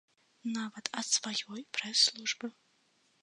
[0.53, 2.47] Нават ад сваёй прэс-службы!